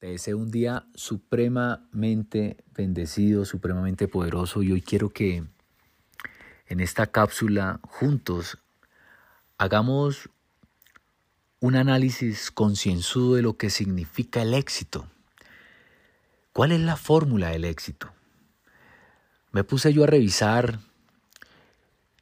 Te 0.00 0.06
deseo 0.06 0.38
un 0.38 0.50
día 0.50 0.86
supremamente 0.94 2.56
bendecido, 2.74 3.44
supremamente 3.44 4.08
poderoso 4.08 4.62
y 4.62 4.72
hoy 4.72 4.80
quiero 4.80 5.10
que 5.10 5.44
en 6.68 6.80
esta 6.80 7.08
cápsula 7.08 7.80
juntos 7.82 8.56
hagamos 9.58 10.30
un 11.60 11.76
análisis 11.76 12.50
concienzudo 12.50 13.34
de 13.34 13.42
lo 13.42 13.58
que 13.58 13.68
significa 13.68 14.40
el 14.40 14.54
éxito. 14.54 15.06
¿Cuál 16.54 16.72
es 16.72 16.80
la 16.80 16.96
fórmula 16.96 17.50
del 17.50 17.66
éxito? 17.66 18.10
Me 19.52 19.64
puse 19.64 19.92
yo 19.92 20.04
a 20.04 20.06
revisar 20.06 20.80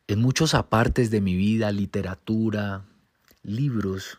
en 0.09 0.21
muchos 0.21 0.55
apartes 0.55 1.13
de 1.13 1.21
mi 1.21 1.37
vida, 1.37 1.71
literatura, 1.71 2.83
libros, 3.45 4.19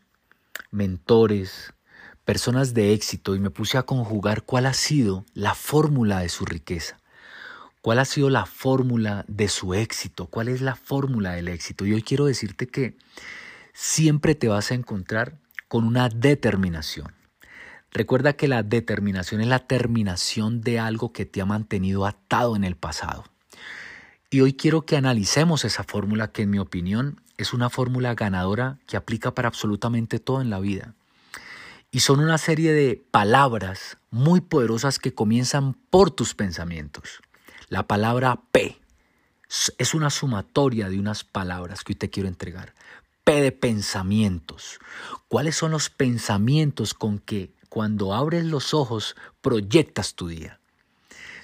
mentores, 0.72 1.74
personas 2.30 2.76
de 2.76 2.94
éxito 2.94 3.34
y 3.34 3.40
me 3.40 3.50
puse 3.50 3.80
a 3.80 3.88
conjugar 3.88 4.44
cuál 4.44 4.68
ha 4.68 4.76
sido 4.76 5.26
la 5.34 5.56
fórmula 5.56 6.20
de 6.20 6.30
su 6.30 6.46
riqueza, 6.46 7.00
cuál 7.82 7.98
ha 7.98 8.06
sido 8.06 8.30
la 8.30 8.46
fórmula 8.46 9.26
de 9.28 9.48
su 9.48 9.74
éxito, 9.74 10.28
cuál 10.28 10.48
es 10.48 10.62
la 10.62 10.76
fórmula 10.76 11.32
del 11.32 11.48
éxito. 11.48 11.88
Y 11.88 11.94
hoy 11.94 12.04
quiero 12.04 12.28
decirte 12.28 12.68
que 12.68 12.96
siempre 13.74 14.36
te 14.36 14.48
vas 14.48 14.70
a 14.70 14.76
encontrar 14.76 15.40
con 15.68 15.86
una 15.86 16.08
determinación. 16.08 17.16
Recuerda 17.90 18.34
que 18.34 18.48
la 18.48 18.62
determinación 18.62 19.42
es 19.42 19.48
la 19.48 19.66
terminación 19.66 20.62
de 20.62 20.78
algo 20.78 21.12
que 21.12 21.26
te 21.26 21.42
ha 21.42 21.48
mantenido 21.48 22.06
atado 22.06 22.56
en 22.56 22.64
el 22.64 22.76
pasado. 22.76 23.24
Y 24.30 24.42
hoy 24.42 24.54
quiero 24.54 24.84
que 24.86 24.98
analicemos 24.98 25.66
esa 25.66 25.84
fórmula 25.84 26.32
que 26.32 26.44
en 26.44 26.52
mi 26.52 26.60
opinión 26.60 27.22
es 27.38 27.54
una 27.54 27.72
fórmula 27.72 28.14
ganadora 28.14 28.78
que 28.86 28.98
aplica 28.98 29.34
para 29.34 29.48
absolutamente 29.48 30.20
todo 30.20 30.42
en 30.42 30.52
la 30.52 30.60
vida. 30.60 30.94
Y 31.92 32.02
son 32.02 32.20
una 32.20 32.38
serie 32.38 32.72
de 32.72 33.04
palabras 33.10 33.98
muy 34.12 34.42
poderosas 34.42 35.00
que 35.00 35.14
comienzan 35.14 35.74
por 35.90 36.12
tus 36.12 36.36
pensamientos. 36.36 37.22
La 37.68 37.88
palabra 37.88 38.42
P 38.52 38.80
es 39.80 39.94
una 39.96 40.12
sumatoria 40.12 40.90
de 40.90 41.00
unas 41.00 41.24
palabras 41.24 41.84
que 41.84 41.94
hoy 41.94 41.98
te 41.98 42.12
quiero 42.12 42.30
entregar. 42.30 42.76
P 43.24 43.42
de 43.42 43.52
pensamientos. 43.52 44.80
¿Cuáles 45.28 45.56
son 45.56 45.72
los 45.72 45.90
pensamientos 45.90 46.94
con 46.94 47.18
que 47.18 47.54
cuando 47.70 48.14
abres 48.14 48.46
los 48.46 48.76
ojos 48.76 49.16
proyectas 49.42 50.14
tu 50.14 50.28
día? 50.28 50.59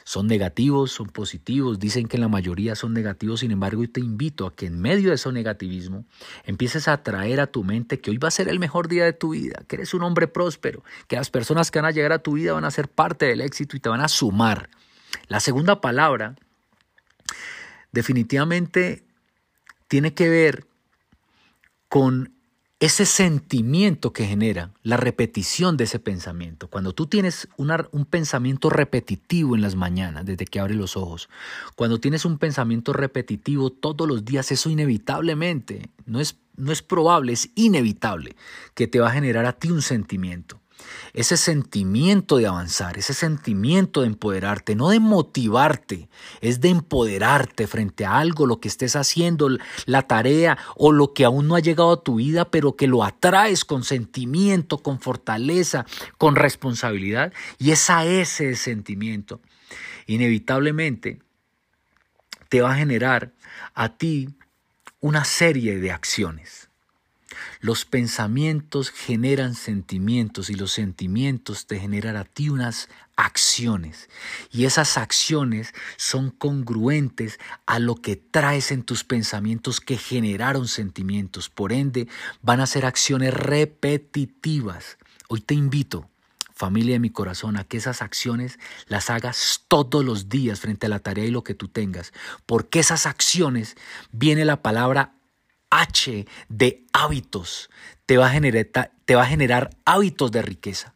Son 0.05 0.27
negativos, 0.27 0.91
son 0.91 1.07
positivos, 1.07 1.79
dicen 1.79 2.07
que 2.07 2.19
la 2.19 2.27
mayoría 2.27 2.75
son 2.75 2.93
negativos, 2.93 3.39
sin 3.39 3.49
embargo 3.49 3.83
yo 3.83 3.91
te 3.91 3.99
invito 3.99 4.45
a 4.45 4.55
que 4.55 4.67
en 4.67 4.79
medio 4.79 5.09
de 5.09 5.15
ese 5.15 5.31
negativismo 5.31 6.05
empieces 6.43 6.87
a 6.87 7.01
traer 7.01 7.39
a 7.39 7.47
tu 7.47 7.63
mente 7.63 7.99
que 7.99 8.11
hoy 8.11 8.19
va 8.19 8.27
a 8.27 8.31
ser 8.31 8.47
el 8.47 8.59
mejor 8.59 8.87
día 8.87 9.03
de 9.03 9.13
tu 9.13 9.31
vida, 9.31 9.63
que 9.67 9.77
eres 9.77 9.95
un 9.95 10.03
hombre 10.03 10.27
próspero, 10.27 10.83
que 11.07 11.15
las 11.15 11.31
personas 11.31 11.71
que 11.71 11.79
van 11.79 11.87
a 11.87 11.91
llegar 11.91 12.11
a 12.11 12.19
tu 12.19 12.33
vida 12.33 12.53
van 12.53 12.65
a 12.65 12.71
ser 12.71 12.87
parte 12.87 13.25
del 13.25 13.41
éxito 13.41 13.75
y 13.75 13.79
te 13.79 13.89
van 13.89 13.99
a 13.99 14.07
sumar. 14.07 14.69
La 15.27 15.39
segunda 15.39 15.81
palabra 15.81 16.35
definitivamente 17.91 19.03
tiene 19.87 20.13
que 20.13 20.29
ver 20.29 20.67
con 21.89 22.34
ese 22.79 23.05
sentimiento 23.05 24.11
que 24.11 24.25
genera 24.25 24.71
la 24.83 24.97
repetición 24.97 25.77
de 25.77 25.85
ese 25.85 25.99
pensamiento, 25.99 26.67
cuando 26.69 26.93
tú 26.93 27.07
tienes 27.07 27.47
un 27.57 28.05
pensamiento 28.05 28.69
repetitivo 28.69 29.55
en 29.55 29.61
las 29.61 29.75
mañanas, 29.75 30.25
desde 30.25 30.45
que 30.45 30.59
abres 30.59 30.75
los 30.75 30.97
ojos, 30.97 31.29
cuando 31.75 31.99
tienes 31.99 32.25
un 32.25 32.37
pensamiento 32.37 32.91
repetitivo 32.91 33.71
todos 33.71 34.07
los 34.07 34.25
días, 34.25 34.51
eso 34.51 34.69
inevitablemente, 34.69 35.89
no 36.05 36.19
es, 36.19 36.37
no 36.57 36.73
es 36.73 36.81
probable, 36.81 37.31
es 37.31 37.49
inevitable 37.55 38.35
que 38.73 38.87
te 38.87 38.99
va 38.99 39.07
a 39.07 39.13
generar 39.13 39.45
a 39.45 39.53
ti 39.53 39.71
un 39.71 39.81
sentimiento 39.81 40.59
ese 41.13 41.37
sentimiento 41.37 42.37
de 42.37 42.47
avanzar, 42.47 42.97
ese 42.97 43.13
sentimiento 43.13 44.01
de 44.01 44.07
empoderarte, 44.07 44.75
no 44.75 44.89
de 44.89 44.99
motivarte, 44.99 46.09
es 46.41 46.59
de 46.59 46.69
empoderarte 46.69 47.67
frente 47.67 48.05
a 48.05 48.17
algo, 48.17 48.45
lo 48.45 48.59
que 48.59 48.67
estés 48.67 48.95
haciendo, 48.95 49.49
la 49.85 50.01
tarea 50.03 50.57
o 50.75 50.91
lo 50.91 51.13
que 51.13 51.23
aún 51.23 51.47
no 51.47 51.55
ha 51.55 51.61
llegado 51.61 51.93
a 51.93 52.03
tu 52.03 52.15
vida, 52.15 52.51
pero 52.51 52.75
que 52.75 52.87
lo 52.87 53.03
atraes 53.03 53.63
con 53.63 53.83
sentimiento, 53.83 54.79
con 54.79 54.99
fortaleza, 54.99 55.85
con 56.17 56.35
responsabilidad. 56.35 57.31
Y 57.57 57.71
es 57.71 57.89
a 57.89 58.05
ese 58.05 58.55
sentimiento, 58.55 59.39
inevitablemente, 60.07 61.19
te 62.49 62.61
va 62.61 62.73
a 62.73 62.77
generar 62.77 63.33
a 63.73 63.97
ti 63.97 64.35
una 64.99 65.23
serie 65.23 65.79
de 65.79 65.91
acciones. 65.91 66.69
Los 67.59 67.85
pensamientos 67.85 68.89
generan 68.89 69.55
sentimientos 69.55 70.49
y 70.49 70.55
los 70.55 70.71
sentimientos 70.71 71.67
te 71.67 71.79
generan 71.79 72.15
a 72.15 72.25
ti 72.25 72.49
unas 72.49 72.89
acciones. 73.15 74.09
Y 74.51 74.65
esas 74.65 74.97
acciones 74.97 75.73
son 75.97 76.31
congruentes 76.31 77.39
a 77.65 77.79
lo 77.79 77.95
que 77.95 78.15
traes 78.15 78.71
en 78.71 78.83
tus 78.83 79.03
pensamientos 79.03 79.79
que 79.79 79.97
generaron 79.97 80.67
sentimientos. 80.67 81.49
Por 81.49 81.71
ende, 81.71 82.07
van 82.41 82.59
a 82.59 82.67
ser 82.67 82.85
acciones 82.85 83.33
repetitivas. 83.33 84.97
Hoy 85.27 85.41
te 85.41 85.53
invito 85.53 86.09
familia 86.55 86.93
de 86.93 86.99
mi 86.99 87.09
corazón, 87.09 87.57
a 87.57 87.65
que 87.65 87.77
esas 87.77 88.01
acciones 88.01 88.57
las 88.87 89.09
hagas 89.09 89.65
todos 89.67 90.03
los 90.05 90.29
días 90.29 90.61
frente 90.61 90.85
a 90.85 90.89
la 90.89 90.99
tarea 90.99 91.25
y 91.25 91.31
lo 91.31 91.43
que 91.43 91.53
tú 91.53 91.67
tengas, 91.67 92.13
porque 92.45 92.79
esas 92.79 93.05
acciones 93.05 93.75
viene 94.11 94.45
la 94.45 94.61
palabra 94.61 95.14
H 95.75 96.25
de 96.47 96.85
hábitos 96.93 97.69
te 98.05 98.17
va 98.17 98.27
a 98.27 98.29
generar, 98.29 98.91
te 99.05 99.15
va 99.15 99.23
a 99.23 99.27
generar 99.27 99.71
hábitos 99.83 100.31
de 100.31 100.41
riqueza. 100.41 100.93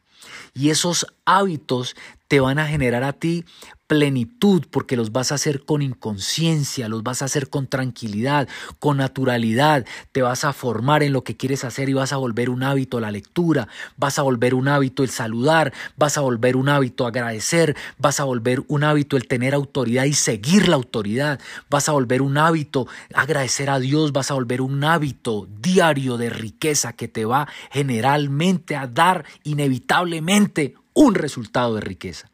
Y 0.54 0.70
esos 0.70 1.06
hábitos 1.26 1.96
te 2.30 2.40
van 2.40 2.60
a 2.60 2.68
generar 2.68 3.04
a 3.04 3.12
ti 3.12 3.44
plenitud 3.90 4.66
porque 4.70 4.96
los 4.96 5.12
vas 5.12 5.32
a 5.32 5.36
hacer 5.36 5.66
con 5.66 5.82
inconsciencia, 5.82 6.88
los 6.88 7.02
vas 7.02 7.24
a 7.24 7.26
hacer 7.26 7.50
con 7.50 7.66
tranquilidad, 7.66 8.48
con 8.78 8.98
naturalidad, 8.98 9.84
te 10.12 10.22
vas 10.22 10.44
a 10.44 10.54
formar 10.54 11.02
en 11.02 11.12
lo 11.12 11.24
que 11.24 11.36
quieres 11.36 11.64
hacer 11.64 11.90
y 11.90 11.94
vas 11.94 12.14
a 12.14 12.18
volver 12.18 12.52
un 12.52 12.62
hábito 12.62 13.00
la 13.00 13.10
lectura, 13.10 13.68
vas 13.98 14.20
a 14.20 14.22
volver 14.22 14.54
un 14.54 14.68
hábito 14.68 15.02
el 15.02 15.10
saludar, 15.10 15.74
vas 15.98 16.20
a 16.20 16.22
volver 16.22 16.56
un 16.56 16.70
hábito 16.70 17.08
agradecer, 17.08 17.76
vas 17.98 18.20
a 18.20 18.26
volver 18.26 18.62
un 18.68 18.84
hábito 18.84 19.18
el 19.18 19.28
tener 19.28 19.56
autoridad 19.56 20.04
y 20.04 20.14
seguir 20.14 20.68
la 20.68 20.76
autoridad, 20.76 21.40
vas 21.68 21.90
a 21.90 21.94
volver 21.94 22.22
un 22.22 22.38
hábito 22.38 22.88
agradecer 23.16 23.72
a 23.72 23.80
Dios, 23.80 24.12
vas 24.12 24.30
a 24.30 24.36
volver 24.36 24.62
un 24.62 24.84
hábito 24.84 25.48
diario 25.64 26.18
de 26.18 26.30
riqueza 26.30 26.94
que 26.94 27.08
te 27.08 27.26
va 27.26 27.48
generalmente 27.72 28.76
a 28.76 28.86
dar 28.86 29.26
inevitablemente 29.44 30.76
un 31.00 31.16
resultado 31.16 31.76
de 31.76 31.82
riqueza, 31.82 32.30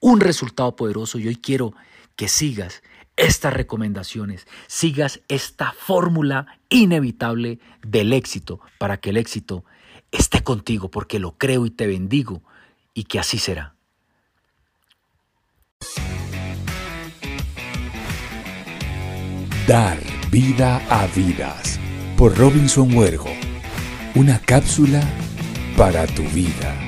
un 0.00 0.18
resultado 0.18 0.74
poderoso 0.74 1.20
y 1.20 1.28
hoy 1.28 1.36
quiero 1.36 1.72
que 2.16 2.26
sigas 2.26 2.82
estas 3.16 3.54
recomendaciones, 3.54 4.48
sigas 4.66 5.20
esta 5.28 5.72
fórmula 5.72 6.58
inevitable 6.68 7.60
del 7.86 8.12
éxito 8.12 8.58
para 8.78 8.96
que 8.96 9.10
el 9.10 9.18
éxito 9.18 9.64
esté 10.10 10.42
contigo, 10.42 10.90
porque 10.90 11.20
lo 11.20 11.38
creo 11.38 11.64
y 11.64 11.70
te 11.70 11.86
bendigo 11.86 12.42
y 12.92 13.04
que 13.04 13.20
así 13.20 13.38
será. 13.38 13.76
Dar 19.68 20.00
vida 20.32 20.82
a 20.90 21.06
vidas 21.06 21.78
por 22.16 22.36
Robinson 22.36 22.92
Huergo. 22.96 23.30
Una 24.16 24.40
cápsula 24.40 25.08
para 25.76 26.04
tu 26.08 26.24
vida. 26.30 26.87